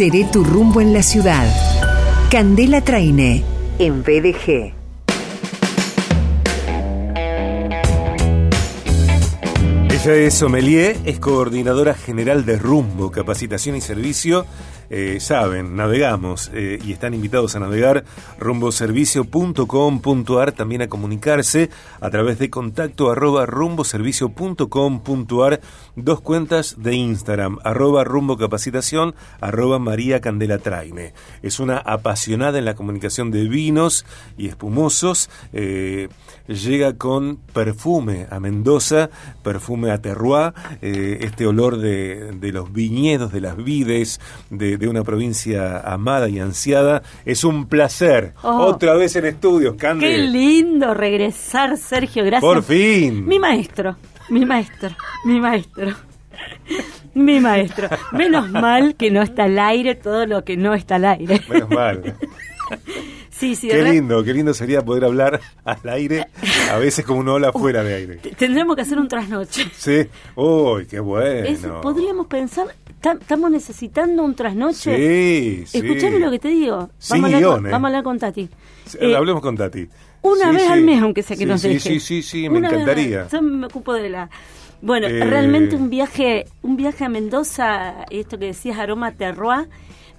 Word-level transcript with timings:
Seré 0.00 0.24
tu 0.24 0.42
rumbo 0.42 0.80
en 0.80 0.94
la 0.94 1.02
ciudad. 1.02 1.46
Candela 2.30 2.80
Traine, 2.80 3.44
en 3.78 4.02
BDG. 4.02 4.72
Ella 9.90 10.14
es 10.14 10.32
sommelier, 10.32 10.96
es 11.04 11.18
coordinadora 11.18 11.92
general 11.92 12.46
de 12.46 12.56
Rumbo, 12.56 13.10
Capacitación 13.10 13.76
y 13.76 13.82
Servicio. 13.82 14.46
Eh, 14.90 15.20
saben, 15.20 15.76
navegamos 15.76 16.50
eh, 16.52 16.80
y 16.84 16.92
están 16.92 17.14
invitados 17.14 17.54
a 17.54 17.60
navegar 17.60 18.04
rumboservicio.com.ar, 18.40 20.52
también 20.52 20.82
a 20.82 20.88
comunicarse 20.88 21.70
a 22.00 22.10
través 22.10 22.40
de 22.40 22.50
contacto 22.50 23.10
arroba 23.10 23.46
rumboservicio.com.ar, 23.46 25.60
dos 25.94 26.20
cuentas 26.20 26.74
de 26.78 26.94
Instagram, 26.94 27.58
arroba 27.62 28.02
rumbocapacitación, 28.04 29.14
arroba 29.40 29.78
María 29.78 30.20
Candela 30.20 30.58
Traine. 30.58 31.14
Es 31.42 31.60
una 31.60 31.78
apasionada 31.78 32.58
en 32.58 32.64
la 32.64 32.74
comunicación 32.74 33.30
de 33.30 33.46
vinos 33.48 34.04
y 34.36 34.48
espumosos. 34.48 35.30
Eh, 35.52 36.08
llega 36.48 36.96
con 36.96 37.36
perfume 37.52 38.26
a 38.30 38.40
Mendoza, 38.40 39.10
perfume 39.42 39.90
a 39.90 40.00
terroir, 40.02 40.54
eh, 40.82 41.18
este 41.22 41.46
olor 41.46 41.78
de, 41.78 42.32
de, 42.32 42.52
los 42.52 42.72
viñedos, 42.72 43.32
de 43.32 43.40
las 43.40 43.56
vides, 43.56 44.20
de, 44.50 44.76
de, 44.80 44.88
una 44.88 45.04
provincia 45.04 45.80
amada 45.80 46.28
y 46.28 46.38
ansiada. 46.38 47.02
Es 47.24 47.44
un 47.44 47.66
placer. 47.66 48.34
Oh, 48.42 48.66
Otra 48.66 48.94
vez 48.94 49.14
en 49.16 49.26
estudios, 49.26 49.76
Cande. 49.76 50.06
Qué 50.06 50.18
lindo 50.18 50.94
regresar, 50.94 51.76
Sergio. 51.76 52.24
Gracias. 52.24 52.40
Por 52.40 52.62
fin. 52.62 53.26
Mi 53.26 53.38
maestro, 53.38 53.96
mi 54.28 54.44
maestro, 54.44 54.90
mi 55.24 55.40
maestro. 55.40 55.94
Mi 57.14 57.40
maestro. 57.40 57.88
Menos 58.12 58.50
mal 58.50 58.94
que 58.94 59.10
no 59.10 59.20
está 59.22 59.44
al 59.44 59.58
aire 59.58 59.94
todo 59.94 60.26
lo 60.26 60.44
que 60.44 60.56
no 60.56 60.74
está 60.74 60.96
al 60.96 61.04
aire. 61.04 61.40
Menos 61.48 61.70
mal. 61.70 62.16
Sí, 63.40 63.56
sí, 63.56 63.68
qué 63.68 63.82
lindo, 63.82 64.22
qué 64.22 64.34
lindo 64.34 64.52
sería 64.52 64.82
poder 64.84 65.04
hablar 65.04 65.40
al 65.64 65.88
aire, 65.88 66.26
a 66.70 66.76
veces 66.76 67.04
como 67.06 67.20
una 67.20 67.32
ola 67.32 67.52
fuera 67.52 67.82
de 67.82 67.94
aire. 67.94 68.16
Tendremos 68.36 68.76
que 68.76 68.82
hacer 68.82 68.98
un 68.98 69.08
trasnoche. 69.08 69.64
Sí, 69.74 70.06
uy, 70.36 70.84
qué 70.86 71.00
bueno. 71.00 71.80
Podríamos 71.80 72.26
pensar, 72.26 72.66
¿estamos 73.20 73.50
necesitando 73.50 74.22
un 74.22 74.34
trasnoche? 74.34 74.94
Sí, 74.94 75.64
sí. 75.66 75.78
Escuchame 75.78 76.18
lo 76.18 76.30
que 76.30 76.38
te 76.38 76.48
digo. 76.48 76.90
Sin 76.98 77.22
vamos, 77.22 77.32
a 77.32 77.36
hablar, 77.38 77.58
eh. 77.66 77.70
vamos 77.72 77.84
a 77.84 77.86
hablar 77.88 78.02
con 78.04 78.18
Tati. 78.18 78.48
Sí, 78.84 78.98
Eh, 79.00 79.16
Hablemos 79.16 79.40
con 79.40 79.56
Tati. 79.56 79.88
Una 80.22 80.50
Sí, 80.50 80.52
vez 80.56 80.62
sí. 80.66 80.68
al 80.72 80.82
mes, 80.82 81.02
aunque 81.02 81.22
sea 81.22 81.36
que 81.36 81.46
nos 81.46 81.62
deje. 81.62 81.80
Sí, 81.80 81.98
sí, 82.00 82.22
sí, 82.22 82.48
me 82.50 82.58
Una 82.58 82.68
encantaría. 82.68 83.26
Yo 83.32 83.40
me 83.40 83.66
ocupo 83.66 83.94
de 83.94 84.10
la... 84.10 84.28
Bueno, 84.82 85.06
Eh. 85.06 85.24
realmente 85.24 85.76
un 85.76 85.88
viaje 85.88 86.44
un 86.60 86.76
viaje 86.76 87.04
a 87.04 87.08
Mendoza, 87.08 88.04
esto 88.10 88.38
que 88.38 88.46
decías, 88.46 88.78
aroma 88.78 89.12
terroir, 89.12 89.68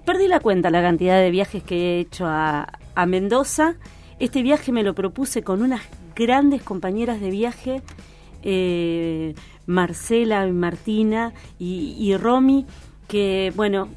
perdí 0.06 0.28
la 0.28 0.40
cuenta 0.40 0.72
la 0.72 0.82
cantidad 0.82 1.20
de 1.20 1.30
viajes 1.30 1.62
que 1.62 1.76
he 1.76 2.00
hecho 2.00 2.26
a, 2.26 2.68
a 2.96 3.06
Mendoza. 3.06 3.76
Este 4.20 4.44
viaje 4.44 4.72
me 4.72 4.84
lo 4.84 4.94
propuse 4.94 5.44
con 5.44 5.62
unas 5.62 5.82
grandes 6.16 6.62
compañeras 6.62 7.20
de 7.22 7.32
viaje, 7.32 7.82
eh, 8.44 9.34
Marcela, 9.66 10.46
Martina 10.48 11.34
y, 11.58 11.96
y 11.98 12.16
Romy, 12.18 12.66
que, 13.08 13.52
bueno, 13.56 13.90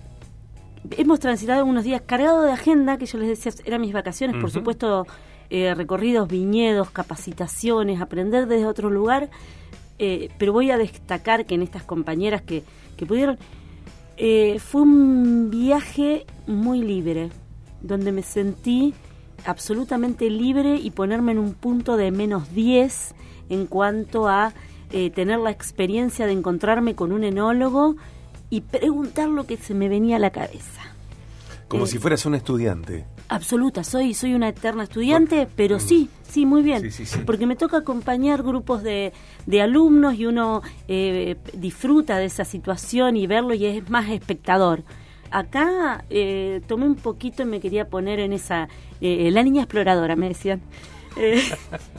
hemos 0.92 1.20
transitado 1.20 1.64
unos 1.64 1.84
días 1.84 2.02
cargados 2.04 2.44
de 2.44 2.52
agenda, 2.52 2.96
que 2.98 3.06
yo 3.06 3.18
les 3.18 3.28
decía, 3.28 3.52
eran 3.64 3.80
mis 3.80 3.92
vacaciones, 3.92 4.40
por 4.40 4.50
supuesto, 4.50 5.06
eh, 5.50 5.74
recorridos, 5.74 6.28
viñedos, 6.28 6.90
capacitaciones, 6.90 8.00
aprender 8.00 8.46
desde 8.46 8.66
otro 8.66 8.90
lugar, 8.90 9.30
eh, 9.98 10.30
pero 10.38 10.52
voy 10.52 10.70
a 10.70 10.78
destacar 10.78 11.46
que 11.46 11.54
en 11.54 11.62
estas 11.62 11.82
compañeras 11.82 12.42
que, 12.42 12.64
que 12.96 13.06
pudieron, 13.06 13.38
eh, 14.16 14.58
fue 14.58 14.82
un 14.82 15.50
viaje 15.50 16.26
muy 16.46 16.80
libre, 16.80 17.30
donde 17.84 18.12
me 18.12 18.22
sentí 18.22 18.94
absolutamente 19.46 20.30
libre 20.30 20.76
y 20.76 20.90
ponerme 20.90 21.32
en 21.32 21.38
un 21.38 21.54
punto 21.54 21.96
de 21.96 22.10
menos 22.10 22.52
10 22.54 23.14
en 23.50 23.66
cuanto 23.66 24.28
a 24.28 24.52
eh, 24.90 25.10
tener 25.10 25.38
la 25.38 25.50
experiencia 25.50 26.26
de 26.26 26.32
encontrarme 26.32 26.94
con 26.94 27.12
un 27.12 27.24
enólogo 27.24 27.96
y 28.50 28.62
preguntar 28.62 29.28
lo 29.28 29.44
que 29.46 29.56
se 29.56 29.74
me 29.74 29.88
venía 29.88 30.16
a 30.16 30.18
la 30.18 30.30
cabeza. 30.30 30.80
Como 31.68 31.84
Eh, 31.84 31.88
si 31.88 31.98
fueras 31.98 32.24
un 32.26 32.34
estudiante. 32.34 33.04
Absoluta, 33.28 33.84
soy 33.84 34.14
soy 34.14 34.34
una 34.34 34.48
eterna 34.48 34.84
estudiante, 34.84 35.48
pero 35.56 35.80
sí, 35.80 36.08
sí, 36.28 36.46
muy 36.46 36.62
bien. 36.62 36.82
Sí, 36.82 36.90
sí, 36.90 37.06
sí. 37.06 37.18
Porque 37.26 37.46
me 37.46 37.56
toca 37.56 37.78
acompañar 37.78 38.42
grupos 38.42 38.82
de, 38.82 39.12
de 39.46 39.62
alumnos 39.62 40.14
y 40.14 40.26
uno 40.26 40.62
eh, 40.88 41.36
disfruta 41.54 42.18
de 42.18 42.26
esa 42.26 42.44
situación 42.44 43.16
y 43.16 43.26
verlo 43.26 43.54
y 43.54 43.64
es 43.66 43.90
más 43.90 44.08
espectador. 44.10 44.84
Acá 45.40 46.04
eh, 46.10 46.60
tomé 46.68 46.86
un 46.86 46.94
poquito 46.94 47.42
y 47.42 47.46
me 47.46 47.60
quería 47.60 47.88
poner 47.88 48.20
en 48.20 48.32
esa... 48.32 48.68
eh, 49.00 49.30
la 49.32 49.42
niña 49.42 49.62
exploradora, 49.62 50.14
me 50.16 50.28
decían. 50.28 50.60
Eh, 51.16 51.42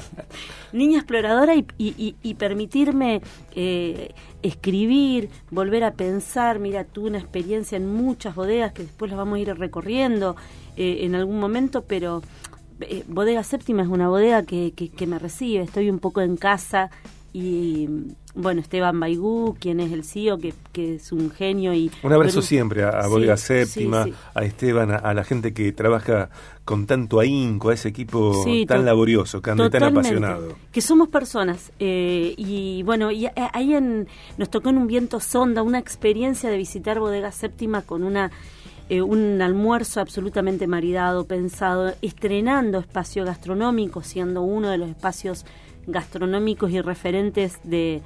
niña 0.74 0.98
exploradora 1.00 1.56
y, 1.56 1.66
y- 1.78 2.16
y- 2.22 2.34
permitirme 2.36 3.22
escribir, 4.42 5.30
volver 5.52 5.84
a 5.84 5.94
pensar, 5.94 6.60
mira, 6.60 6.84
tuve 6.84 7.10
una 7.10 7.20
experiencia 7.20 7.78
en 7.78 7.92
muchas 7.92 8.36
bodegas 8.36 8.74
que 8.74 8.84
después 8.84 9.10
las 9.12 9.18
vamos 9.18 9.38
a 9.38 9.40
ir 9.40 9.58
recorriendo 9.58 10.36
en 10.78 11.16
algún 11.16 11.40
momento, 11.40 11.84
pero 11.86 12.22
Bodega 13.08 13.44
Séptima 13.44 13.84
es 13.84 13.88
una 13.88 14.10
bodega 14.10 14.44
que, 14.44 14.74
que, 14.76 14.90
que 14.90 15.08
me 15.08 15.18
recibe, 15.20 15.64
estoy 15.64 15.90
un 15.90 16.00
poco 16.00 16.22
en 16.22 16.36
casa 16.36 16.90
y 17.34 17.88
bueno, 18.36 18.62
Esteban 18.62 19.00
Baigú, 19.00 19.56
quien 19.60 19.80
es 19.80 19.92
el 19.92 20.04
CEO, 20.04 20.38
que, 20.38 20.54
que 20.72 20.96
es 20.96 21.12
un 21.12 21.32
genio 21.32 21.74
y... 21.74 21.90
Un 22.04 22.14
abrazo 22.14 22.36
pero- 22.36 22.48
siempre 22.48 22.84
a, 22.84 23.08
Bodega 23.08 23.38
sí, 23.38 23.66
Séptima, 23.66 24.04
sí. 24.06 24.14
a 24.34 24.44
Esteban, 24.44 24.92
a, 24.92 24.96
a 24.98 25.14
la 25.14 25.24
gente 25.24 25.54
que 25.54 25.72
trabaja 25.72 26.30
con 26.66 26.86
tanto 26.88 27.20
ahínco, 27.20 27.70
a 27.70 27.74
ese 27.76 27.90
equipo 27.90 28.44
tan 28.68 28.86
laborioso, 28.86 29.40
tan 29.42 29.60
apasionado. 29.62 30.56
Que 30.72 30.82
somos 30.82 31.10
personas. 31.10 31.72
eh, 31.80 32.34
y 32.38 32.84
bueno, 32.84 33.12
y 33.12 33.28
ahí 33.54 33.74
en, 33.74 34.08
nos 34.38 34.50
tocó 34.50 34.70
en 34.70 34.78
un 34.78 34.88
viento 34.88 35.20
sonda 35.20 35.62
una 35.62 35.80
experiencia 35.80 36.50
de 36.50 36.58
visitar 36.58 37.00
Bodega 37.00 37.32
Séptima 37.32 37.84
con 37.84 38.04
una 38.04 38.32
eh, 38.90 39.02
un 39.02 39.42
almuerzo 39.42 40.00
absolutamente 40.00 40.68
maridado, 40.68 41.26
pensado, 41.26 41.94
estrenando 42.04 42.78
espacio 42.80 43.26
gastronómico, 43.26 44.04
siendo 44.04 44.42
uno 44.44 44.70
de 44.70 44.78
los 44.78 44.90
espacios 44.90 45.46
gastronómicos 45.88 46.72
y 46.72 46.82
referentes 46.82 47.60
de, 47.64 48.02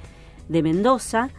de 0.50 0.62
Mendoza. 0.62 1.30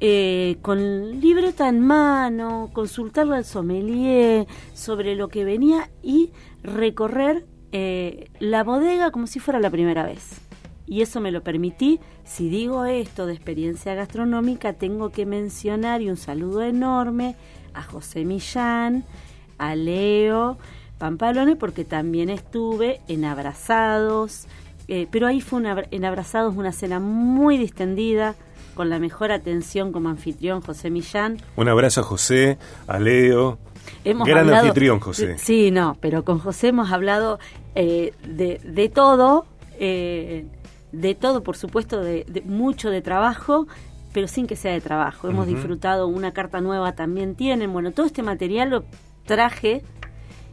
eh, 0.00 0.58
con 0.62 1.20
libreta 1.20 1.68
en 1.68 1.80
mano, 1.80 2.70
consultarle 2.72 3.36
al 3.36 3.44
sommelier 3.44 4.46
sobre 4.72 5.16
lo 5.16 5.28
que 5.28 5.44
venía 5.44 5.90
y 6.02 6.30
recorrer 6.62 7.46
eh, 7.72 8.30
la 8.38 8.62
bodega 8.62 9.10
como 9.10 9.26
si 9.26 9.40
fuera 9.40 9.58
la 9.58 9.70
primera 9.70 10.04
vez. 10.04 10.40
Y 10.86 11.02
eso 11.02 11.20
me 11.20 11.32
lo 11.32 11.42
permití. 11.42 12.00
Si 12.24 12.48
digo 12.48 12.84
esto 12.84 13.26
de 13.26 13.34
experiencia 13.34 13.94
gastronómica, 13.94 14.72
tengo 14.72 15.10
que 15.10 15.26
mencionar 15.26 16.00
y 16.00 16.08
un 16.08 16.16
saludo 16.16 16.62
enorme 16.62 17.34
a 17.74 17.82
José 17.82 18.24
Millán, 18.24 19.04
a 19.58 19.74
Leo 19.74 20.58
Pampalone, 20.98 21.56
porque 21.56 21.84
también 21.84 22.30
estuve 22.30 23.00
en 23.08 23.24
Abrazados. 23.24 24.46
Eh, 24.88 25.06
pero 25.10 25.26
ahí 25.26 25.40
fue 25.40 25.60
una, 25.60 25.84
en 25.90 26.04
Abrazados 26.04 26.54
una 26.56 26.72
cena 26.72 26.98
muy 26.98 27.56
distendida, 27.58 28.34
con 28.74 28.90
la 28.90 28.98
mejor 28.98 29.32
atención 29.32 29.90
como 29.92 30.08
anfitrión 30.08 30.60
José 30.60 30.88
Millán. 30.90 31.38
Un 31.56 31.68
abrazo 31.68 32.00
a 32.00 32.04
José, 32.04 32.58
a 32.86 32.98
Leo. 32.98 33.58
Hemos 34.04 34.26
Gran 34.28 34.44
hablado- 34.46 34.62
anfitrión, 34.66 35.00
José. 35.00 35.36
Sí, 35.38 35.70
no, 35.70 35.96
pero 36.00 36.24
con 36.24 36.38
José 36.38 36.68
hemos 36.68 36.92
hablado 36.92 37.38
eh, 37.74 38.12
de, 38.26 38.60
de 38.64 38.88
todo, 38.88 39.46
eh, 39.80 40.46
de 40.92 41.14
todo, 41.16 41.42
por 41.42 41.56
supuesto, 41.56 42.00
de, 42.00 42.24
de 42.28 42.42
mucho 42.42 42.90
de 42.90 43.02
trabajo, 43.02 43.66
pero 44.12 44.28
sin 44.28 44.46
que 44.46 44.54
sea 44.56 44.72
de 44.72 44.80
trabajo. 44.80 45.28
Hemos 45.28 45.46
disfrutado, 45.48 46.06
una 46.06 46.32
carta 46.32 46.60
nueva 46.60 46.92
también 46.92 47.34
tienen. 47.34 47.72
Bueno, 47.72 47.90
todo 47.92 48.06
este 48.06 48.22
material 48.22 48.70
lo 48.70 48.84
traje 49.26 49.82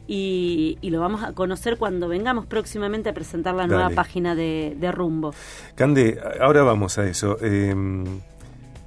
y, 0.06 0.78
y 0.80 0.90
lo 0.90 1.00
vamos 1.00 1.22
a 1.22 1.32
conocer 1.32 1.76
cuando 1.78 2.08
vengamos 2.08 2.46
próximamente 2.46 3.08
a 3.08 3.14
presentar 3.14 3.54
la 3.54 3.66
nueva 3.66 3.90
página 3.90 4.34
de, 4.34 4.76
de 4.78 4.92
Rumbo. 4.92 5.34
Cande, 5.74 6.20
ahora 6.40 6.62
vamos 6.62 6.98
a 6.98 7.06
eso. 7.06 7.36
Eh, 7.40 7.74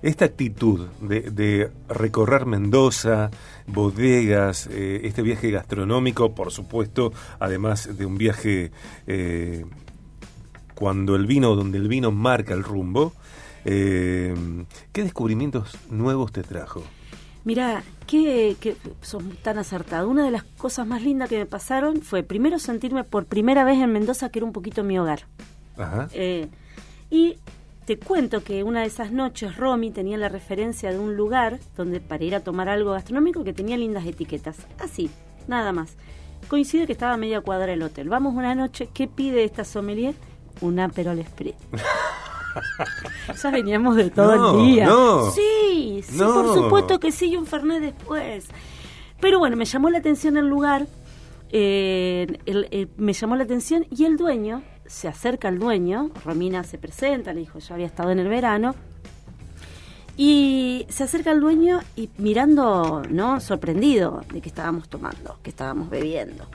esta 0.02 0.26
actitud 0.26 0.88
de, 1.02 1.22
de 1.30 1.72
recorrer 1.90 2.46
Mendoza, 2.46 3.32
bodegas, 3.68 4.68
eh, 4.72 5.02
este 5.04 5.22
viaje 5.22 5.52
gastronómico, 5.52 6.34
por 6.34 6.52
supuesto, 6.52 7.12
además 7.40 7.98
de 7.98 8.06
un 8.06 8.18
viaje 8.18 8.72
eh, 9.08 9.66
cuando 10.74 11.16
el 11.16 11.28
vino, 11.28 11.56
donde 11.56 11.78
el 11.78 11.90
vino 11.90 12.12
marca 12.12 12.54
el 12.54 12.64
rumbo, 12.64 13.14
eh, 13.66 14.34
¿qué 14.94 15.04
descubrimientos 15.04 15.78
nuevos 15.90 16.32
te 16.32 16.44
trajo? 16.44 16.82
Mira, 17.46 17.84
que, 18.06 18.58
que 18.60 18.76
sos 19.02 19.24
tan 19.42 19.58
acertado. 19.58 20.10
Una 20.10 20.26
de 20.26 20.32
las 20.32 20.44
cosas 20.44 20.86
más 20.86 21.02
lindas 21.02 21.30
que 21.30 21.38
me 21.38 21.46
pasaron 21.46 22.02
fue 22.02 22.24
primero 22.24 22.60
sentirme 22.60 23.04
por 23.04 23.26
primera 23.26 23.64
vez 23.64 23.80
en 23.80 23.92
Mendoza, 23.92 24.30
que 24.30 24.40
era 24.40 24.46
un 24.46 24.54
poquito 24.54 24.84
mi 24.84 25.00
hogar. 25.00 25.26
Ajá. 25.78 26.10
Eh, 26.14 26.48
y 27.10 27.38
te 27.86 27.98
cuento 27.98 28.44
que 28.44 28.64
una 28.64 28.82
de 28.82 28.88
esas 28.88 29.12
noches 29.12 29.58
Romy 29.58 29.90
tenía 29.92 30.18
la 30.18 30.30
referencia 30.30 30.92
de 30.92 31.00
un 31.00 31.16
lugar 31.16 31.60
donde 31.76 32.00
para 32.00 32.24
ir 32.24 32.36
a 32.36 32.42
tomar 32.42 32.70
algo 32.70 32.92
gastronómico 32.92 33.44
que 33.44 33.54
tenía 33.54 33.78
lindas 33.78 34.06
etiquetas. 34.06 34.58
Así, 34.80 35.10
nada 35.48 35.72
más. 35.72 35.96
Coincide 36.50 36.86
que 36.86 36.94
estaba 36.94 37.14
a 37.14 37.18
media 37.18 37.42
cuadra 37.42 37.68
del 37.68 37.82
hotel. 37.82 38.10
Vamos 38.10 38.36
una 38.36 38.54
noche, 38.56 38.90
¿qué 38.94 39.08
pide 39.08 39.44
esta 39.44 39.64
sommelier? 39.64 40.14
Un 40.62 40.80
Aperol 40.80 41.24
Spritz. 41.26 41.58
ya 43.42 43.52
veníamos 43.52 43.96
de 43.96 44.10
todo 44.10 44.36
No, 44.36 44.60
el 44.60 44.66
día. 44.68 44.86
no. 44.88 45.32
Sí, 45.32 46.02
sí, 46.04 46.18
No. 46.18 46.34
por 46.34 46.54
supuesto 46.56 47.00
que 47.00 47.12
sí, 47.12 47.28
y 47.30 47.38
un 47.38 47.46
Fernet 47.46 47.82
después. 47.82 48.48
Pero 49.20 49.40
bueno, 49.40 49.56
me 49.58 49.66
llamó 49.66 49.90
la 49.90 49.98
atención 50.00 50.38
el 50.38 50.48
lugar, 50.48 50.88
eh, 51.52 52.28
el- 52.46 52.68
el- 52.72 52.90
me 52.98 53.14
llamó 53.14 53.36
la 53.36 53.44
atención 53.44 53.86
y 53.90 54.06
el 54.06 54.18
dueño, 54.18 54.64
se 54.86 55.08
acerca 55.08 55.48
al 55.50 55.60
dueño, 55.60 56.12
Romina 56.26 56.64
se 56.64 56.78
presenta, 56.78 57.34
le 57.34 57.42
dijo, 57.42 57.60
yo 57.60 57.74
había 57.74 57.86
estado 57.86 58.12
en 58.12 58.20
el 58.20 58.28
verano, 58.28 58.76
y 60.18 60.86
se 60.90 61.04
acerca 61.06 61.32
al 61.32 61.40
dueño 61.40 61.80
y 61.96 62.10
mirando, 62.18 63.04
¿no? 63.10 63.40
Sorprendido 63.40 64.24
de 64.34 64.42
que 64.42 64.50
estábamos 64.50 64.90
tomando, 64.90 65.38
que 65.44 65.50
estábamos 65.50 65.90
bebiendo. 65.90 66.46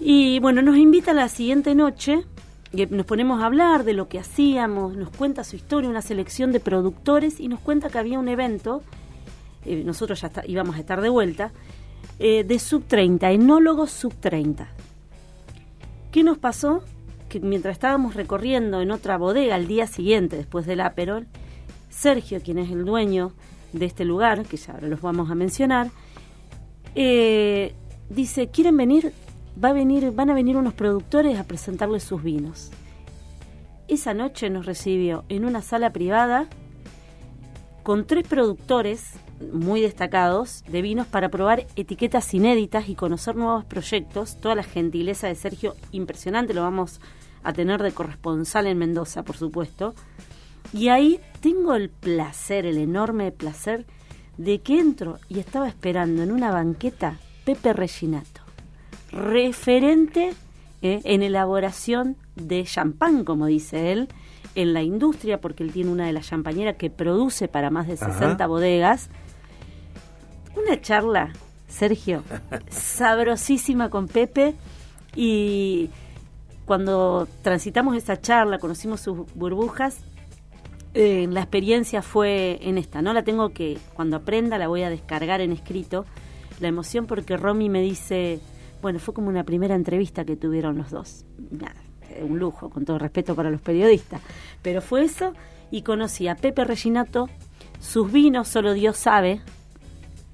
Y 0.00 0.38
bueno, 0.40 0.62
nos 0.62 0.76
invita 0.76 1.10
a 1.10 1.14
la 1.14 1.28
siguiente 1.28 1.74
noche, 1.74 2.24
nos 2.72 3.06
ponemos 3.06 3.42
a 3.42 3.46
hablar 3.46 3.84
de 3.84 3.94
lo 3.94 4.08
que 4.08 4.18
hacíamos, 4.18 4.96
nos 4.96 5.10
cuenta 5.10 5.44
su 5.44 5.56
historia, 5.56 5.88
una 5.88 6.02
selección 6.02 6.52
de 6.52 6.60
productores 6.60 7.40
y 7.40 7.48
nos 7.48 7.60
cuenta 7.60 7.88
que 7.88 7.98
había 7.98 8.18
un 8.18 8.28
evento, 8.28 8.82
eh, 9.64 9.82
nosotros 9.84 10.20
ya 10.20 10.30
íbamos 10.46 10.76
a 10.76 10.80
estar 10.80 11.00
de 11.00 11.08
vuelta, 11.08 11.52
eh, 12.18 12.44
de 12.44 12.58
sub 12.58 12.84
30, 12.86 13.30
enólogos 13.30 13.90
sub 13.90 14.14
30. 14.14 14.68
¿Qué 16.10 16.22
nos 16.22 16.38
pasó? 16.38 16.82
Que 17.28 17.40
mientras 17.40 17.72
estábamos 17.72 18.14
recorriendo 18.14 18.80
en 18.80 18.90
otra 18.90 19.16
bodega 19.16 19.54
al 19.54 19.66
día 19.66 19.86
siguiente, 19.86 20.36
después 20.36 20.66
del 20.66 20.80
Aperol, 20.80 21.26
Sergio, 21.90 22.40
quien 22.42 22.58
es 22.58 22.70
el 22.70 22.84
dueño 22.84 23.32
de 23.72 23.86
este 23.86 24.04
lugar, 24.04 24.44
que 24.44 24.56
ya 24.56 24.74
ahora 24.74 24.88
los 24.88 25.00
vamos 25.00 25.30
a 25.30 25.34
mencionar, 25.34 25.90
eh, 26.94 27.74
dice, 28.08 28.48
¿quieren 28.48 28.76
venir? 28.76 29.12
Va 29.62 29.70
a 29.70 29.72
venir, 29.72 30.12
van 30.12 30.30
a 30.30 30.34
venir 30.34 30.56
unos 30.56 30.74
productores 30.74 31.38
a 31.38 31.44
presentarles 31.44 32.04
sus 32.04 32.22
vinos. 32.22 32.70
Esa 33.88 34.14
noche 34.14 34.50
nos 34.50 34.66
recibió 34.66 35.24
en 35.28 35.44
una 35.44 35.62
sala 35.62 35.92
privada 35.92 36.46
con 37.82 38.06
tres 38.06 38.28
productores 38.28 39.14
muy 39.52 39.80
destacados 39.80 40.62
de 40.68 40.82
vinos 40.82 41.06
para 41.06 41.30
probar 41.30 41.66
etiquetas 41.76 42.34
inéditas 42.34 42.88
y 42.88 42.94
conocer 42.94 43.34
nuevos 43.34 43.64
proyectos. 43.64 44.40
Toda 44.40 44.54
la 44.54 44.62
gentileza 44.62 45.26
de 45.26 45.34
Sergio, 45.34 45.74
impresionante, 45.90 46.54
lo 46.54 46.62
vamos 46.62 47.00
a 47.42 47.52
tener 47.52 47.82
de 47.82 47.92
corresponsal 47.92 48.66
en 48.66 48.78
Mendoza, 48.78 49.22
por 49.22 49.36
supuesto. 49.36 49.94
Y 50.72 50.88
ahí 50.88 51.20
tengo 51.40 51.74
el 51.74 51.88
placer, 51.88 52.66
el 52.66 52.78
enorme 52.78 53.32
placer, 53.32 53.86
de 54.36 54.60
que 54.60 54.78
entro 54.78 55.18
y 55.28 55.38
estaba 55.38 55.66
esperando 55.66 56.22
en 56.22 56.30
una 56.30 56.50
banqueta 56.50 57.18
Pepe 57.44 57.72
Reginato, 57.72 58.37
referente 59.10 60.32
eh, 60.82 61.00
en 61.04 61.22
elaboración 61.22 62.16
de 62.36 62.64
champán, 62.64 63.24
como 63.24 63.46
dice 63.46 63.92
él, 63.92 64.08
en 64.54 64.72
la 64.74 64.82
industria, 64.82 65.40
porque 65.40 65.62
él 65.62 65.72
tiene 65.72 65.90
una 65.90 66.06
de 66.06 66.12
las 66.12 66.28
champañeras 66.28 66.76
que 66.76 66.90
produce 66.90 67.48
para 67.48 67.70
más 67.70 67.86
de 67.86 67.94
Ajá. 67.94 68.12
60 68.12 68.46
bodegas. 68.46 69.10
Una 70.56 70.80
charla, 70.80 71.32
Sergio, 71.68 72.22
sabrosísima 72.68 73.90
con 73.90 74.08
Pepe 74.08 74.54
y 75.14 75.90
cuando 76.64 77.26
transitamos 77.42 77.96
esa 77.96 78.20
charla, 78.20 78.58
conocimos 78.58 79.00
sus 79.00 79.32
burbujas, 79.34 79.98
eh, 80.94 81.26
la 81.30 81.40
experiencia 81.40 82.02
fue 82.02 82.58
en 82.62 82.78
esta, 82.78 83.02
¿no? 83.02 83.12
La 83.12 83.22
tengo 83.22 83.50
que, 83.50 83.78
cuando 83.94 84.16
aprenda, 84.16 84.58
la 84.58 84.68
voy 84.68 84.82
a 84.82 84.90
descargar 84.90 85.40
en 85.40 85.52
escrito. 85.52 86.04
La 86.60 86.68
emoción 86.68 87.06
porque 87.06 87.36
Romy 87.36 87.68
me 87.68 87.80
dice, 87.80 88.40
bueno, 88.82 88.98
fue 88.98 89.14
como 89.14 89.28
una 89.28 89.44
primera 89.44 89.74
entrevista 89.74 90.24
que 90.24 90.36
tuvieron 90.36 90.78
los 90.78 90.90
dos. 90.90 91.24
Eh, 92.10 92.24
un 92.24 92.38
lujo, 92.38 92.70
con 92.70 92.84
todo 92.84 92.98
respeto 92.98 93.34
para 93.34 93.50
los 93.50 93.60
periodistas. 93.60 94.20
Pero 94.62 94.80
fue 94.80 95.04
eso 95.04 95.32
y 95.70 95.82
conocí 95.82 96.28
a 96.28 96.36
Pepe 96.36 96.64
Reginato, 96.64 97.28
sus 97.80 98.10
vinos, 98.10 98.48
solo 98.48 98.72
Dios 98.72 98.96
sabe, 98.96 99.40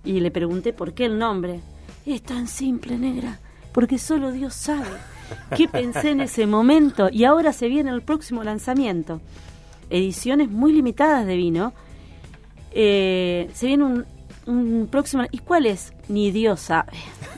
y 0.04 0.20
le 0.20 0.30
pregunté 0.30 0.72
por 0.72 0.94
qué 0.94 1.06
el 1.06 1.18
nombre. 1.18 1.60
Es 2.06 2.22
tan 2.22 2.46
simple, 2.46 2.98
negra, 2.98 3.38
porque 3.72 3.98
solo 3.98 4.30
Dios 4.30 4.54
sabe. 4.54 4.88
¿Qué 5.56 5.68
pensé 5.68 6.10
en 6.10 6.20
ese 6.20 6.46
momento? 6.46 7.08
Y 7.10 7.24
ahora 7.24 7.52
se 7.52 7.68
viene 7.68 7.90
el 7.90 8.02
próximo 8.02 8.44
lanzamiento. 8.44 9.20
Ediciones 9.88 10.50
muy 10.50 10.72
limitadas 10.72 11.26
de 11.26 11.36
vino. 11.36 11.72
Eh, 12.72 13.50
se 13.54 13.66
viene 13.66 13.84
un, 13.84 14.06
un 14.46 14.88
próximo... 14.90 15.24
¿Y 15.30 15.38
cuál 15.38 15.66
es? 15.66 15.94
Ni 16.08 16.30
Dios 16.30 16.60
sabe. 16.60 16.92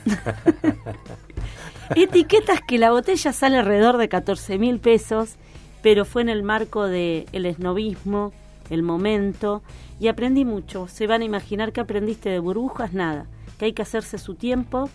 Etiquetas 1.94 2.60
que 2.66 2.78
la 2.78 2.90
botella 2.90 3.32
sale 3.32 3.58
alrededor 3.58 3.96
de 3.96 4.08
14 4.08 4.58
mil 4.58 4.80
pesos, 4.80 5.36
pero 5.82 6.04
fue 6.04 6.22
en 6.22 6.28
el 6.28 6.42
marco 6.42 6.84
del 6.84 7.26
el 7.32 7.46
esnovismo, 7.46 8.32
el 8.70 8.82
momento, 8.82 9.62
y 10.00 10.08
aprendí 10.08 10.44
mucho. 10.44 10.88
Se 10.88 11.06
van 11.06 11.22
a 11.22 11.24
imaginar 11.24 11.72
que 11.72 11.80
aprendiste 11.80 12.28
de 12.28 12.38
burbujas, 12.38 12.92
nada. 12.92 13.26
Que 13.58 13.66
hay 13.66 13.72
que 13.72 13.82
hacerse 13.82 14.18
su 14.18 14.34
tiempo, 14.34 14.90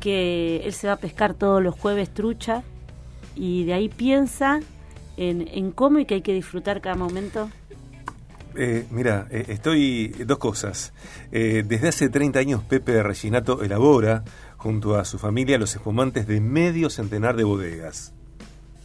que 0.00 0.62
él 0.64 0.72
se 0.72 0.88
va 0.88 0.94
a 0.94 0.98
pescar 0.98 1.34
todos 1.34 1.62
los 1.62 1.74
jueves 1.74 2.10
trucha, 2.10 2.62
y 3.36 3.64
de 3.64 3.74
ahí 3.74 3.88
piensa 3.88 4.60
en, 5.16 5.46
en 5.48 5.70
cómo 5.70 5.98
y 6.00 6.04
que 6.04 6.14
hay 6.14 6.22
que 6.22 6.34
disfrutar 6.34 6.80
cada 6.80 6.96
momento. 6.96 7.48
Eh, 8.56 8.86
mira, 8.90 9.26
eh, 9.30 9.44
estoy. 9.48 10.08
Dos 10.08 10.38
cosas. 10.38 10.92
Eh, 11.32 11.64
desde 11.66 11.88
hace 11.88 12.08
30 12.08 12.38
años, 12.38 12.62
Pepe 12.62 13.02
Reginato 13.02 13.62
elabora, 13.62 14.24
junto 14.56 14.96
a 14.96 15.04
su 15.04 15.18
familia, 15.18 15.58
los 15.58 15.74
espumantes 15.74 16.26
de 16.26 16.40
medio 16.40 16.90
centenar 16.90 17.36
de 17.36 17.44
bodegas. 17.44 18.12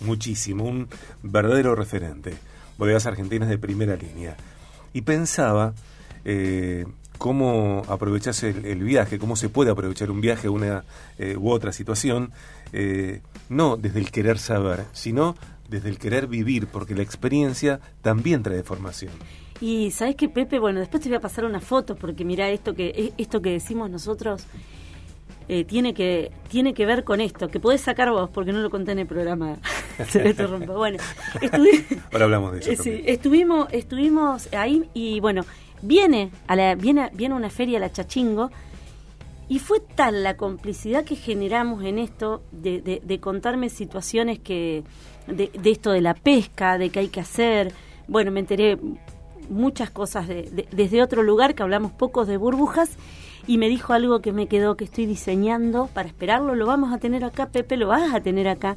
Muchísimo, 0.02 0.66
un 0.66 0.88
verdadero 1.24 1.76
referente. 1.76 2.36
Bodegas 2.78 3.06
argentinas 3.06 3.50
de 3.50 3.58
primera 3.58 3.96
línea. 3.96 4.36
Y 4.94 5.02
pensaba 5.02 5.74
eh, 6.26 6.86
cómo 7.18 7.84
aprovecharse 7.88 8.50
el, 8.50 8.66
el 8.66 8.84
viaje, 8.84 9.18
cómo 9.18 9.36
se 9.36 9.50
puede 9.50 9.72
aprovechar 9.72 10.12
un 10.12 10.22
viaje, 10.22 10.50
una 10.50 10.84
u 11.38 11.50
otra 11.50 11.72
situación, 11.72 12.32
no 13.50 13.78
desde 13.78 14.00
el 14.00 14.12
querer 14.12 14.38
saber, 14.38 14.84
sino 14.92 15.36
desde 15.70 15.90
el 15.90 15.98
querer 15.98 16.28
vivir, 16.28 16.68
porque 16.68 16.94
la 16.94 17.04
experiencia 17.04 17.80
también 18.02 18.44
trae 18.44 18.64
formación. 18.64 19.14
Y 19.62 19.92
sabes 19.92 20.16
que 20.16 20.28
Pepe, 20.30 20.60
bueno, 20.60 20.80
después 20.80 21.02
te 21.02 21.10
voy 21.10 21.18
a 21.18 21.22
pasar 21.22 21.46
una 21.46 21.62
foto 21.62 21.96
porque 21.96 22.26
mira 22.26 22.50
esto 22.50 22.76
que 22.76 22.88
eh, 22.88 23.14
esto 23.18 23.42
que 23.42 23.52
decimos 23.52 23.90
nosotros 23.90 24.46
eh, 25.48 25.64
tiene 25.64 25.94
que 25.94 26.32
tiene 26.50 26.74
que 26.74 26.86
ver 26.86 27.04
con 27.04 27.22
esto 27.22 27.48
que 27.48 27.60
podés 27.60 27.80
sacar 27.82 28.12
vos 28.12 28.30
porque 28.30 28.52
no 28.52 28.60
lo 28.60 28.70
conté 28.70 28.92
en 28.92 29.00
el 29.00 29.08
programa. 29.08 29.58
Se 30.10 30.22
me. 30.24 30.66
Bueno, 30.66 30.98
Ahora 32.12 32.26
hablamos 32.26 32.52
de 32.54 32.60
eso 32.60 32.72
Eh, 32.72 32.76
sí, 32.76 33.02
estuvimos 33.06 33.68
estuvimos 33.72 34.52
ahí 34.54 34.90
y 34.94 35.20
bueno 35.22 35.44
viene 35.82 36.32
a 36.48 36.56
la 36.56 36.76
viene 36.76 37.10
viene 37.14 37.34
a 37.36 37.38
una 37.38 37.50
feria 37.50 37.80
la 37.80 37.92
Chachingo 37.92 38.52
y 39.48 39.60
fue 39.60 39.80
tal 39.80 40.24
la 40.24 40.36
complicidad 40.36 41.06
que 41.06 41.16
generamos 41.16 41.84
en 41.86 42.00
esto 42.00 42.42
de, 42.52 42.82
de- 42.82 43.02
de 43.06 43.20
contarme 43.20 43.70
situaciones 43.70 44.40
que 44.40 44.84
de, 45.28 45.50
de 45.54 45.70
esto 45.72 45.92
de 45.92 46.02
la 46.02 46.14
pesca, 46.16 46.78
de 46.78 46.90
qué 46.90 47.00
hay 47.00 47.08
que 47.10 47.20
hacer. 47.22 47.72
Bueno, 48.08 48.32
me 48.32 48.40
enteré 48.40 48.78
muchas 49.50 49.90
cosas 49.90 50.28
de- 50.28 50.44
de- 50.44 50.68
desde 50.72 51.02
otro 51.02 51.24
lugar 51.24 51.56
que 51.56 51.64
hablamos 51.64 51.92
pocos 51.92 52.28
de 52.28 52.38
burbujas 52.38 52.92
y 53.48 53.58
me 53.58 53.68
dijo 53.70 53.94
algo 53.94 54.22
que 54.22 54.32
me 54.32 54.48
quedó 54.48 54.76
que 54.76 54.86
estoy 54.86 55.06
diseñando 55.06 55.88
para 55.94 56.08
esperarlo. 56.08 56.56
Lo 56.56 56.66
vamos 56.66 56.94
a 56.94 56.98
tener 56.98 57.24
acá, 57.24 57.48
Pepe, 57.50 57.78
lo 57.78 57.88
vas 57.88 58.14
a 58.14 58.22
tener 58.22 58.48
acá. 58.48 58.76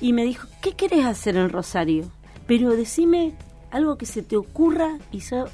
Y 0.00 0.12
me 0.12 0.24
dijo, 0.24 0.46
¿qué 0.62 0.72
querés 0.72 1.04
hacer 1.04 1.36
en 1.36 1.48
Rosario? 1.50 2.04
Pero 2.46 2.70
decime 2.70 3.34
algo 3.70 3.96
que 3.98 4.06
se 4.06 4.22
te 4.22 4.36
ocurra 4.36 4.98
y 5.12 5.18
yo 5.18 5.44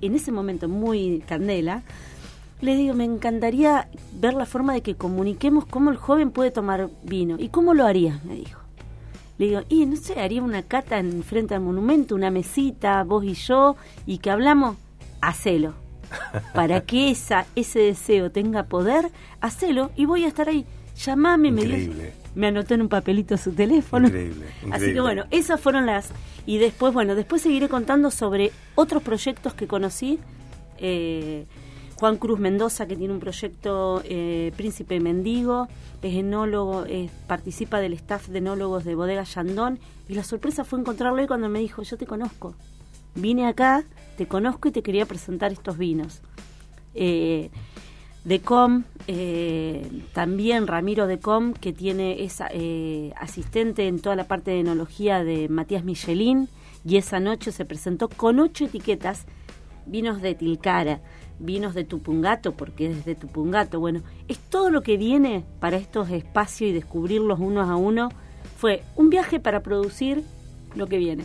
en 0.00 0.14
ese 0.14 0.32
momento 0.32 0.68
muy 0.68 1.22
candela 1.28 1.82
le 2.62 2.76
digo, 2.76 2.94
me 2.94 3.04
encantaría 3.04 3.88
ver 4.12 4.34
la 4.34 4.44
forma 4.44 4.74
de 4.74 4.82
que 4.82 4.94
comuniquemos 4.94 5.64
cómo 5.64 5.90
el 5.90 5.96
joven 5.96 6.30
puede 6.30 6.50
tomar 6.50 6.90
vino. 7.02 7.36
¿Y 7.38 7.48
cómo 7.48 7.72
lo 7.72 7.86
harías? 7.86 8.22
Me 8.24 8.34
dijo. 8.34 8.60
Le 9.40 9.46
digo, 9.46 9.62
y 9.70 9.86
no 9.86 9.96
sé, 9.96 10.20
haría 10.20 10.42
una 10.42 10.62
cata 10.62 10.98
en 10.98 11.22
frente 11.22 11.54
al 11.54 11.62
monumento, 11.62 12.14
una 12.14 12.30
mesita, 12.30 13.02
vos 13.04 13.24
y 13.24 13.32
yo, 13.32 13.74
y 14.04 14.18
que 14.18 14.30
hablamos, 14.30 14.76
hacelo. 15.22 15.72
Para 16.54 16.82
que 16.82 17.10
esa, 17.10 17.46
ese 17.56 17.78
deseo 17.78 18.30
tenga 18.30 18.64
poder, 18.64 19.10
hacelo 19.40 19.92
y 19.96 20.04
voy 20.04 20.24
a 20.24 20.28
estar 20.28 20.48
ahí. 20.50 20.66
Llamame, 21.04 21.50
me 21.52 21.62
dio- 21.64 21.70
Increíble. 21.78 22.12
me 22.34 22.48
anotó 22.48 22.74
en 22.74 22.82
un 22.82 22.88
papelito 22.90 23.38
su 23.38 23.52
teléfono. 23.52 24.08
Increíble, 24.08 24.44
Así 24.46 24.66
increíble. 24.66 24.92
que 24.94 25.00
bueno, 25.00 25.24
esas 25.30 25.58
fueron 25.58 25.86
las... 25.86 26.10
Y 26.44 26.58
después, 26.58 26.92
bueno, 26.92 27.14
después 27.14 27.40
seguiré 27.40 27.68
contando 27.70 28.10
sobre 28.10 28.50
otros 28.74 29.02
proyectos 29.02 29.54
que 29.54 29.66
conocí. 29.66 30.18
eh, 30.78 31.46
Juan 32.00 32.16
Cruz 32.16 32.40
Mendoza, 32.40 32.86
que 32.86 32.96
tiene 32.96 33.12
un 33.12 33.20
proyecto 33.20 34.00
eh, 34.06 34.52
Príncipe 34.56 34.98
Mendigo, 35.00 35.68
es 36.00 36.14
enólogo, 36.14 36.86
participa 37.26 37.78
del 37.78 37.92
staff 37.92 38.28
de 38.28 38.38
enólogos 38.38 38.84
de 38.84 38.94
Bodega 38.94 39.22
Yandón, 39.24 39.78
y 40.08 40.14
la 40.14 40.24
sorpresa 40.24 40.64
fue 40.64 40.80
encontrarlo 40.80 41.20
ahí 41.20 41.26
cuando 41.26 41.50
me 41.50 41.58
dijo, 41.58 41.82
yo 41.82 41.98
te 41.98 42.06
conozco, 42.06 42.54
vine 43.14 43.46
acá, 43.46 43.84
te 44.16 44.26
conozco 44.26 44.68
y 44.68 44.70
te 44.70 44.82
quería 44.82 45.04
presentar 45.04 45.52
estos 45.52 45.76
vinos. 45.76 46.22
Eh, 46.94 47.50
Decom, 48.24 48.84
eh, 49.06 49.86
también 50.14 50.66
Ramiro 50.66 51.06
Decom, 51.06 51.52
que 51.52 51.74
tiene 51.74 52.24
esa 52.24 52.48
eh, 52.50 53.12
asistente 53.18 53.88
en 53.88 54.00
toda 54.00 54.16
la 54.16 54.24
parte 54.24 54.52
de 54.52 54.60
enología 54.60 55.22
de 55.22 55.50
Matías 55.50 55.84
Michelin, 55.84 56.48
y 56.82 56.96
esa 56.96 57.20
noche 57.20 57.52
se 57.52 57.66
presentó 57.66 58.08
con 58.08 58.40
ocho 58.40 58.64
etiquetas, 58.64 59.26
vinos 59.84 60.22
de 60.22 60.34
Tilcara, 60.34 61.00
vinos 61.40 61.74
de 61.74 61.84
Tupungato, 61.84 62.52
porque 62.52 62.86
es 62.90 63.04
de 63.04 63.14
Tupungato. 63.14 63.80
Bueno, 63.80 64.02
es 64.28 64.38
todo 64.38 64.70
lo 64.70 64.82
que 64.82 64.96
viene 64.96 65.44
para 65.58 65.76
estos 65.76 66.10
espacios 66.10 66.70
y 66.70 66.72
descubrirlos 66.72 67.40
unos 67.40 67.68
a 67.68 67.76
uno. 67.76 68.10
Fue 68.56 68.82
un 68.96 69.10
viaje 69.10 69.40
para 69.40 69.60
producir 69.60 70.22
lo 70.74 70.86
que 70.86 70.98
viene. 70.98 71.24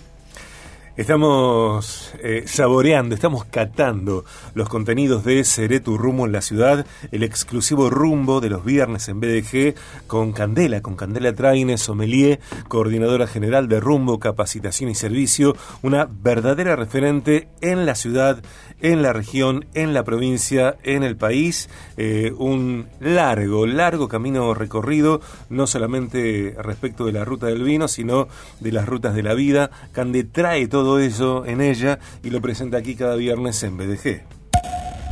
Estamos 0.98 2.14
eh, 2.24 2.46
saboreando, 2.48 3.16
estamos 3.16 3.44
catando 3.44 4.24
los 4.54 4.70
contenidos 4.70 5.26
de 5.26 5.44
Seré 5.44 5.82
tu 5.82 5.98
rumbo 5.98 6.26
en 6.26 6.32
la 6.32 6.40
ciudad, 6.40 6.86
el 7.12 7.24
exclusivo 7.24 7.90
rumbo 7.90 8.40
de 8.40 8.50
los 8.50 8.64
viernes 8.64 9.10
en 9.10 9.20
BDG 9.20 9.76
con 10.08 10.32
Candela, 10.32 10.82
con 10.82 10.96
Candela 10.96 11.34
Traine, 11.34 11.78
sommelier, 11.78 12.40
coordinadora 12.70 13.28
general 13.28 13.68
de 13.68 13.82
rumbo, 13.82 14.20
capacitación 14.20 14.90
y 14.90 14.96
servicio, 14.96 15.58
una 15.82 16.08
verdadera 16.10 16.78
referente 16.78 17.50
en 17.60 17.86
la 17.86 17.96
ciudad, 17.96 18.42
en 18.80 19.02
la 19.02 19.12
región, 19.12 19.66
en 19.74 19.94
la 19.94 20.06
provincia, 20.06 20.78
en 20.84 21.04
el 21.04 21.18
país. 21.18 21.70
Eh, 21.98 22.32
un 22.38 22.88
largo, 23.02 23.66
largo 23.66 24.08
camino 24.08 24.54
recorrido, 24.54 25.20
no 25.50 25.68
solamente 25.68 26.56
respecto 26.58 27.06
de 27.06 27.12
la 27.12 27.26
ruta 27.26 27.48
del 27.48 27.64
vino, 27.64 27.90
sino 27.90 28.30
de 28.62 28.72
las 28.72 28.86
rutas 28.86 29.14
de 29.14 29.24
la 29.24 29.34
vida. 29.34 29.72
Cande 29.92 30.24
trae 30.24 30.68
todo 30.68 30.85
todo 30.86 31.00
eso 31.00 31.46
en 31.48 31.62
ella 31.62 31.98
y 32.24 32.30
lo 32.30 32.42
presenta 32.42 32.78
aquí 32.78 32.94
cada 32.94 33.16
viernes 33.16 33.64
en 33.64 33.76
BDG. 33.76 34.22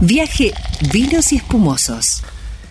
Viaje 0.02 0.54
Vinos 0.94 1.34
y 1.34 1.38
Espumosos. 1.38 2.24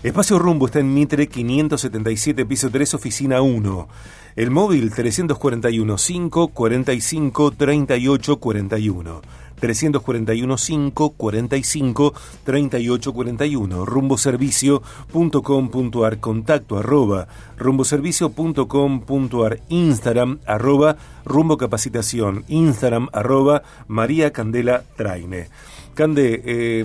Espacio 0.04 0.38
Rumbo 0.38 0.66
está 0.66 0.78
en 0.78 0.94
Mitre 0.94 1.26
577, 1.26 2.46
piso 2.46 2.70
3, 2.70 2.94
oficina 2.94 3.40
1. 3.40 3.88
El 4.36 4.50
móvil 4.52 4.92
341 4.94 5.98
5 5.98 6.48
45 6.48 7.50
38 7.50 8.36
41. 8.36 9.22
341 9.62 10.58
5 10.58 11.14
45 11.16 12.12
38 12.42 13.12
41 13.12 13.84
rumboservicio.com.ar 13.84 16.18
contacto 16.18 16.78
arroba 16.78 17.28
rumboservicio.com.ar 17.56 19.60
Instagram 19.68 20.40
arroba 20.46 20.96
rumbo 21.24 21.56
capacitación 21.56 22.44
Instagram 22.48 23.06
arroba 23.12 23.62
María 23.86 24.32
Candela 24.32 24.82
Traine. 24.96 25.46
Cande, 25.94 26.42
eh, 26.44 26.84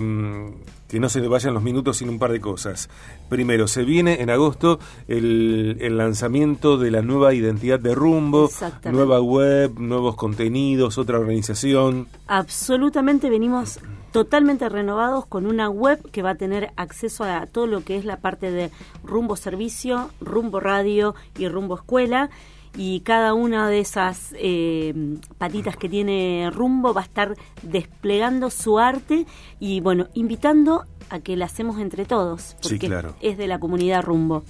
que 0.88 0.98
no 0.98 1.08
se 1.08 1.20
le 1.20 1.28
vayan 1.28 1.54
los 1.54 1.62
minutos 1.62 1.98
sin 1.98 2.08
un 2.08 2.18
par 2.18 2.32
de 2.32 2.40
cosas. 2.40 2.88
Primero, 3.28 3.68
se 3.68 3.84
viene 3.84 4.22
en 4.22 4.30
agosto 4.30 4.78
el, 5.06 5.96
lanzamiento 5.96 6.78
de 6.78 6.90
la 6.90 7.02
nueva 7.02 7.34
identidad 7.34 7.78
de 7.78 7.94
Rumbo, 7.94 8.50
nueva 8.90 9.20
web, 9.20 9.78
nuevos 9.78 10.16
contenidos, 10.16 10.96
otra 10.98 11.18
organización. 11.18 12.08
Absolutamente 12.26 13.28
venimos 13.28 13.80
totalmente 14.12 14.68
renovados 14.68 15.26
con 15.26 15.46
una 15.46 15.68
web 15.68 16.00
que 16.10 16.22
va 16.22 16.30
a 16.30 16.34
tener 16.36 16.70
acceso 16.76 17.24
a 17.24 17.46
todo 17.46 17.66
lo 17.66 17.84
que 17.84 17.96
es 17.96 18.04
la 18.04 18.16
parte 18.16 18.50
de 18.50 18.70
Rumbo 19.04 19.36
Servicio, 19.36 20.10
Rumbo 20.20 20.60
Radio 20.60 21.14
y 21.36 21.48
Rumbo 21.48 21.76
Escuela 21.76 22.30
y 22.76 23.00
cada 23.00 23.34
una 23.34 23.68
de 23.68 23.80
esas 23.80 24.34
eh, 24.36 24.94
patitas 25.38 25.76
que 25.76 25.88
tiene 25.88 26.50
Rumbo 26.52 26.94
va 26.94 27.02
a 27.02 27.04
estar 27.04 27.34
desplegando 27.62 28.50
su 28.50 28.78
arte 28.78 29.26
y 29.58 29.80
bueno, 29.80 30.08
invitando 30.14 30.84
a 31.10 31.20
que 31.20 31.36
la 31.36 31.46
hacemos 31.46 31.78
entre 31.78 32.04
todos, 32.04 32.56
porque 32.62 32.90
es 33.20 33.38
de 33.38 33.46
la 33.46 33.58
comunidad 33.58 34.02
Rumbo. 34.02 34.44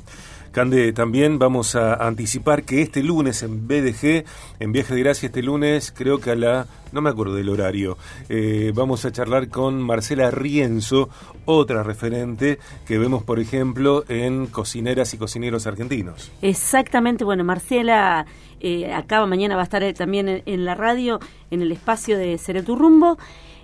También 0.58 1.38
vamos 1.38 1.76
a 1.76 1.94
anticipar 2.04 2.64
que 2.64 2.82
este 2.82 3.00
lunes 3.00 3.44
en 3.44 3.68
BDG, 3.68 4.24
en 4.58 4.72
Viaje 4.72 4.92
de 4.92 5.00
Gracia, 5.04 5.26
este 5.28 5.40
lunes, 5.40 5.94
creo 5.96 6.18
que 6.18 6.32
a 6.32 6.34
la, 6.34 6.66
no 6.90 7.00
me 7.00 7.10
acuerdo 7.10 7.36
del 7.36 7.48
horario, 7.48 7.96
eh, 8.28 8.72
vamos 8.74 9.04
a 9.04 9.12
charlar 9.12 9.50
con 9.50 9.80
Marcela 9.80 10.32
Rienzo, 10.32 11.10
otra 11.44 11.84
referente 11.84 12.58
que 12.88 12.98
vemos, 12.98 13.22
por 13.22 13.38
ejemplo, 13.38 14.02
en 14.08 14.48
Cocineras 14.48 15.14
y 15.14 15.18
Cocineros 15.18 15.68
Argentinos. 15.68 16.32
Exactamente, 16.42 17.22
bueno, 17.22 17.44
Marcela 17.44 18.26
eh, 18.58 18.92
acaba, 18.92 19.26
mañana 19.26 19.54
va 19.54 19.60
a 19.60 19.64
estar 19.64 19.92
también 19.92 20.42
en, 20.44 20.64
la 20.64 20.74
radio, 20.74 21.20
en 21.52 21.62
el 21.62 21.70
espacio 21.70 22.18
de 22.18 22.36
Seré 22.36 22.64
tu 22.64 22.74
Rumbo. 22.74 23.16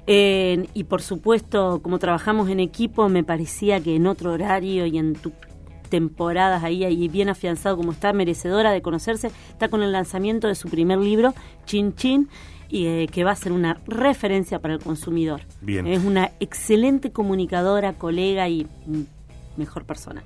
y 0.06 0.84
por 0.84 1.02
supuesto, 1.02 1.80
como 1.82 1.98
trabajamos 1.98 2.48
en 2.50 2.60
equipo, 2.60 3.08
me 3.08 3.24
parecía 3.24 3.80
que 3.80 3.96
en 3.96 4.06
otro 4.06 4.30
horario 4.30 4.86
y 4.86 4.96
en 4.96 5.14
tu 5.14 5.32
temporadas 5.88 6.64
ahí, 6.64 6.84
ahí 6.84 7.08
bien 7.08 7.28
afianzado 7.28 7.76
como 7.76 7.92
está, 7.92 8.12
merecedora 8.12 8.72
de 8.72 8.82
conocerse, 8.82 9.30
está 9.48 9.68
con 9.68 9.82
el 9.82 9.92
lanzamiento 9.92 10.48
de 10.48 10.54
su 10.54 10.68
primer 10.68 10.98
libro, 10.98 11.34
Chin 11.66 11.94
Chin, 11.94 12.28
y 12.68 12.86
eh, 12.86 13.08
que 13.10 13.24
va 13.24 13.30
a 13.30 13.36
ser 13.36 13.52
una 13.52 13.80
referencia 13.86 14.58
para 14.58 14.74
el 14.74 14.80
consumidor. 14.80 15.42
Bien. 15.60 15.86
Es 15.86 16.02
una 16.02 16.32
excelente 16.40 17.12
comunicadora, 17.12 17.92
colega 17.92 18.48
y 18.48 18.66
mejor 19.56 19.84
persona. 19.84 20.22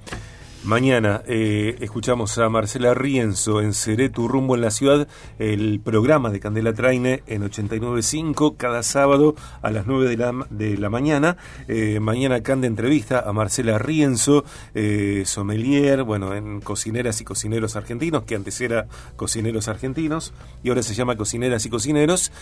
Mañana 0.64 1.22
eh, 1.26 1.76
escuchamos 1.80 2.36
a 2.36 2.48
Marcela 2.48 2.92
Rienzo 2.92 3.62
en 3.62 3.72
Seré 3.72 4.08
tu 4.08 4.26
rumbo 4.26 4.56
en 4.56 4.60
la 4.60 4.72
ciudad, 4.72 5.06
el 5.38 5.80
programa 5.80 6.30
de 6.30 6.40
Candela 6.40 6.74
Traine 6.74 7.22
en 7.28 7.42
89.5 7.42 8.56
cada 8.56 8.82
sábado 8.82 9.36
a 9.62 9.70
las 9.70 9.86
9 9.86 10.08
de 10.08 10.16
la, 10.16 10.46
de 10.50 10.76
la 10.76 10.90
mañana. 10.90 11.36
Eh, 11.68 12.00
mañana 12.00 12.42
Cande 12.42 12.66
entrevista 12.66 13.20
a 13.20 13.32
Marcela 13.32 13.78
Rienzo, 13.78 14.44
eh, 14.74 15.22
sommelier, 15.26 16.02
bueno, 16.02 16.34
en 16.34 16.60
Cocineras 16.60 17.20
y 17.20 17.24
Cocineros 17.24 17.76
Argentinos, 17.76 18.24
que 18.24 18.34
antes 18.34 18.60
era 18.60 18.88
Cocineros 19.14 19.68
Argentinos 19.68 20.34
y 20.64 20.70
ahora 20.70 20.82
se 20.82 20.92
llama 20.92 21.16
Cocineras 21.16 21.64
y 21.66 21.70
Cocineros. 21.70 22.32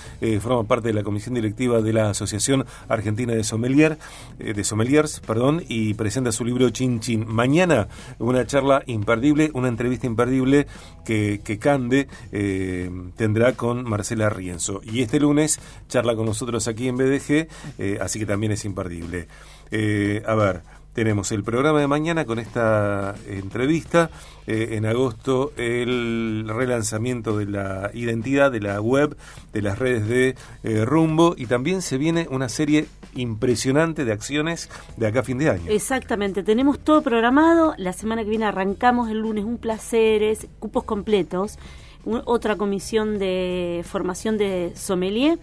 forma 0.40 0.64
parte 0.64 0.88
de 0.88 0.94
la 0.94 1.02
comisión 1.02 1.34
directiva 1.34 1.82
de 1.82 1.92
la 1.92 2.10
Asociación 2.10 2.64
Argentina 2.88 3.34
de 3.34 3.44
Sommelier, 3.44 3.98
de 4.38 4.64
Sommeliers, 4.64 5.20
perdón, 5.20 5.62
y 5.68 5.94
presenta 5.94 6.32
su 6.32 6.46
libro 6.46 6.70
Chin 6.70 6.98
Chin. 7.00 7.26
Mañana 7.28 7.88
una 8.18 8.46
charla 8.46 8.82
imperdible, 8.86 9.50
una 9.54 9.68
entrevista 9.68 10.06
imperdible 10.06 10.66
que, 11.04 11.40
que 11.44 11.58
Cande 11.58 12.08
eh, 12.32 12.90
tendrá 13.16 13.52
con 13.52 13.88
Marcela 13.88 14.28
Rienzo. 14.28 14.80
Y 14.84 15.02
este 15.02 15.20
lunes 15.20 15.58
charla 15.88 16.14
con 16.14 16.26
nosotros 16.26 16.68
aquí 16.68 16.88
en 16.88 16.96
BDG, 16.96 17.48
eh, 17.78 17.98
así 18.00 18.18
que 18.18 18.26
también 18.26 18.52
es 18.52 18.64
imperdible. 18.64 19.28
Eh, 19.70 20.22
a 20.26 20.34
ver, 20.34 20.62
tenemos 20.96 21.30
el 21.30 21.44
programa 21.44 21.78
de 21.78 21.86
mañana 21.86 22.24
con 22.24 22.38
esta 22.38 23.14
entrevista. 23.28 24.10
Eh, 24.46 24.76
en 24.76 24.86
agosto 24.86 25.52
el 25.58 26.46
relanzamiento 26.48 27.36
de 27.36 27.44
la 27.44 27.90
identidad 27.92 28.50
de 28.50 28.60
la 28.60 28.80
web, 28.80 29.14
de 29.52 29.60
las 29.60 29.78
redes 29.78 30.08
de 30.08 30.36
eh, 30.62 30.84
Rumbo 30.86 31.34
y 31.36 31.46
también 31.46 31.82
se 31.82 31.98
viene 31.98 32.28
una 32.30 32.48
serie 32.48 32.86
impresionante 33.14 34.06
de 34.06 34.12
acciones 34.12 34.70
de 34.96 35.06
acá 35.06 35.20
a 35.20 35.22
fin 35.22 35.36
de 35.36 35.50
año. 35.50 35.64
Exactamente, 35.68 36.42
tenemos 36.42 36.78
todo 36.78 37.02
programado. 37.02 37.74
La 37.76 37.92
semana 37.92 38.24
que 38.24 38.30
viene 38.30 38.46
arrancamos 38.46 39.10
el 39.10 39.18
lunes 39.18 39.44
un 39.44 39.58
placeres, 39.58 40.46
cupos 40.60 40.84
completos, 40.84 41.58
otra 42.24 42.56
comisión 42.56 43.18
de 43.18 43.84
formación 43.86 44.38
de 44.38 44.72
sommelier 44.74 45.38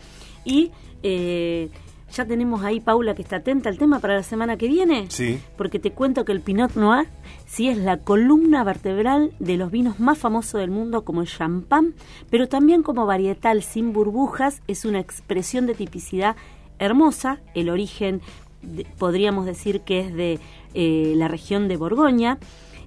y... 0.46 0.72
Eh, 1.04 1.70
ya 2.14 2.26
tenemos 2.26 2.64
ahí 2.64 2.80
Paula 2.80 3.16
que 3.16 3.22
está 3.22 3.38
atenta 3.38 3.70
al 3.70 3.78
tema 3.78 4.00
para 4.00 4.16
la 4.16 4.24
semana 4.24 4.58
que 4.58 4.68
viene. 4.68 5.06
Sí. 5.10 5.40
Porque 5.58 5.80
te 5.80 5.92
cuento 5.92 6.26
que 6.26 6.32
el 6.32 6.42
Pinot 6.42 6.76
Noir 6.76 7.08
sí 7.46 7.70
es 7.70 7.78
la 7.78 7.98
columna 7.98 8.64
vertebral 8.64 9.32
de 9.40 9.58
los 9.58 9.72
vinos 9.72 10.00
más 10.00 10.18
famosos 10.18 10.60
del 10.60 10.72
mundo 10.72 11.04
como 11.04 11.22
el 11.22 11.28
champán, 11.28 11.94
pero 12.30 12.48
también 12.48 12.84
como 12.84 13.06
varietal 13.06 13.64
sin 13.64 13.94
burbujas 13.94 14.62
es 14.68 14.86
una 14.86 15.00
expresión 15.00 15.66
de 15.66 15.76
tipicidad 15.76 16.36
hermosa. 16.80 17.40
El 17.56 17.70
origen 17.70 18.22
podríamos 18.98 19.46
decir 19.46 19.82
que 19.82 20.00
es 20.00 20.14
de 20.14 20.40
eh, 20.74 21.14
la 21.16 21.28
región 21.28 21.68
de 21.68 21.78
Borgoña, 21.78 22.38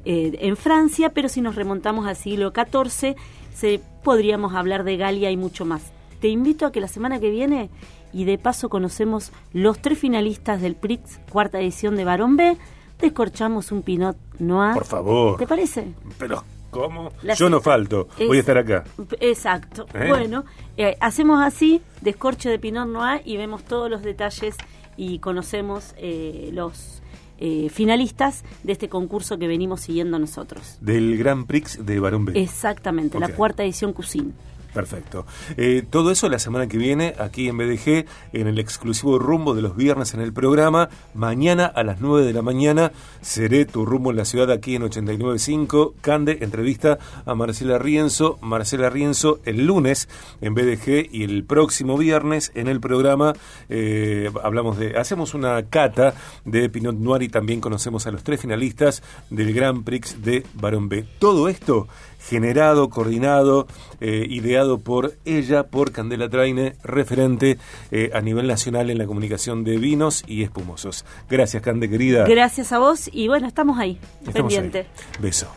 eh, 0.04 0.38
en 0.40 0.56
Francia, 0.56 1.10
pero 1.10 1.28
si 1.28 1.40
nos 1.40 1.56
remontamos 1.56 2.06
al 2.06 2.16
siglo 2.16 2.52
XIV, 2.54 3.16
se, 3.54 3.80
podríamos 4.02 4.54
hablar 4.54 4.84
de 4.84 4.96
Galia 4.96 5.30
y 5.30 5.36
mucho 5.36 5.64
más. 5.64 5.82
Te 6.20 6.28
invito 6.28 6.64
a 6.64 6.72
que 6.72 6.80
la 6.80 6.88
semana 6.88 7.20
que 7.20 7.30
viene 7.30 7.70
y 8.16 8.24
de 8.24 8.38
paso 8.38 8.70
conocemos 8.70 9.30
los 9.52 9.78
tres 9.78 9.98
finalistas 9.98 10.62
del 10.62 10.74
Prix, 10.74 11.20
cuarta 11.30 11.60
edición 11.60 11.96
de 11.96 12.06
Barón 12.06 12.38
B. 12.38 12.56
Descorchamos 12.98 13.72
un 13.72 13.82
Pinot 13.82 14.16
Noir. 14.38 14.72
Por 14.72 14.86
favor. 14.86 15.36
¿Te 15.36 15.46
parece? 15.46 15.92
Pero, 16.18 16.42
¿cómo? 16.70 17.12
Yo 17.36 17.50
no 17.50 17.60
falto, 17.60 18.08
voy 18.26 18.38
a 18.38 18.40
estar 18.40 18.56
acá. 18.56 18.84
Exacto. 19.20 19.84
¿Eh? 19.92 20.06
Bueno, 20.08 20.46
eh, 20.78 20.96
hacemos 20.98 21.44
así, 21.44 21.82
descorche 22.00 22.48
de 22.48 22.58
Pinot 22.58 22.88
Noir 22.88 23.20
y 23.26 23.36
vemos 23.36 23.64
todos 23.64 23.90
los 23.90 24.00
detalles 24.00 24.56
y 24.96 25.18
conocemos 25.18 25.94
eh, 25.98 26.48
los 26.54 27.02
eh, 27.36 27.68
finalistas 27.68 28.44
de 28.62 28.72
este 28.72 28.88
concurso 28.88 29.38
que 29.38 29.46
venimos 29.46 29.82
siguiendo 29.82 30.18
nosotros. 30.18 30.78
Del 30.80 31.18
Grand 31.18 31.46
Prix 31.46 31.84
de 31.84 32.00
Barón 32.00 32.24
B. 32.24 32.40
Exactamente, 32.40 33.20
la 33.20 33.28
cuarta 33.28 33.62
edición 33.62 33.92
Cusin. 33.92 34.32
Perfecto. 34.72 35.26
Eh, 35.56 35.84
todo 35.88 36.10
eso 36.10 36.28
la 36.28 36.38
semana 36.38 36.66
que 36.66 36.78
viene 36.78 37.14
aquí 37.18 37.48
en 37.48 37.56
BDG, 37.56 38.06
en 38.32 38.46
el 38.46 38.58
exclusivo 38.58 39.18
rumbo 39.18 39.54
de 39.54 39.62
los 39.62 39.76
viernes 39.76 40.14
en 40.14 40.20
el 40.20 40.32
programa. 40.32 40.88
Mañana 41.14 41.66
a 41.66 41.82
las 41.82 42.00
9 42.00 42.26
de 42.26 42.32
la 42.32 42.42
mañana 42.42 42.92
seré 43.20 43.64
tu 43.64 43.86
rumbo 43.86 44.10
en 44.10 44.16
la 44.16 44.24
ciudad 44.24 44.50
aquí 44.50 44.76
en 44.76 44.82
89.5. 44.82 45.94
Cande, 46.00 46.38
entrevista 46.40 46.98
a 47.24 47.34
Marcela 47.34 47.78
Rienzo. 47.78 48.38
Marcela 48.42 48.90
Rienzo 48.90 49.40
el 49.44 49.66
lunes 49.66 50.08
en 50.40 50.54
BDG 50.54 51.08
y 51.10 51.24
el 51.24 51.44
próximo 51.44 51.96
viernes 51.96 52.52
en 52.54 52.68
el 52.68 52.80
programa 52.80 53.34
eh, 53.68 54.30
hablamos 54.42 54.78
de, 54.78 54.96
hacemos 54.96 55.34
una 55.34 55.62
cata 55.68 56.14
de 56.44 56.68
Pinot 56.68 56.96
Noir 56.96 57.22
y 57.22 57.28
también 57.28 57.60
conocemos 57.60 58.06
a 58.06 58.10
los 58.10 58.22
tres 58.22 58.40
finalistas 58.40 59.02
del 59.30 59.52
Grand 59.52 59.84
Prix 59.84 60.22
de 60.22 60.44
Barón 60.54 60.88
B. 60.88 61.06
Todo 61.18 61.48
esto 61.48 61.88
generado, 62.28 62.90
coordinado, 62.90 63.66
eh, 64.00 64.26
ideado 64.28 64.78
por 64.78 65.14
ella, 65.24 65.68
por 65.68 65.92
Candela 65.92 66.28
Traine, 66.28 66.74
referente 66.82 67.58
eh, 67.90 68.10
a 68.14 68.20
nivel 68.20 68.46
nacional 68.46 68.90
en 68.90 68.98
la 68.98 69.06
comunicación 69.06 69.64
de 69.64 69.76
vinos 69.78 70.24
y 70.26 70.42
espumosos. 70.42 71.04
Gracias, 71.30 71.62
Cande, 71.62 71.88
querida. 71.88 72.26
Gracias 72.26 72.72
a 72.72 72.78
vos 72.78 73.08
y 73.12 73.28
bueno, 73.28 73.46
estamos 73.46 73.78
ahí, 73.78 73.98
pendiente. 74.32 74.86
Beso. 75.20 75.48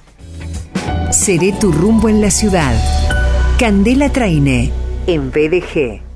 Seré 1.12 1.54
tu 1.54 1.72
rumbo 1.72 2.10
en 2.10 2.22
la 2.22 2.32
ciudad. 2.32 2.76
Candela 3.58 4.10
Traine, 4.10 4.72
en 5.08 5.32
BDG. 5.32 6.09